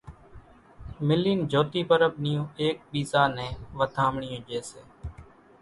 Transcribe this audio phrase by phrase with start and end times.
[1.07, 4.81] ملين جھوتي پرٻ نيون ايڪ ٻيزا نين وڌامڻيون ڄي سي۔